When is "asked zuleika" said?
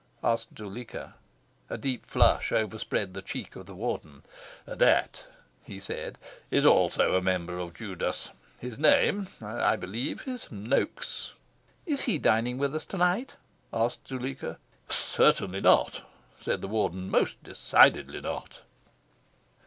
0.23-1.13, 13.71-14.57